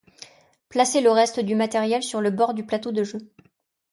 [0.69, 3.19] Placer le reste du matériel sur le bord du plateau de jeu.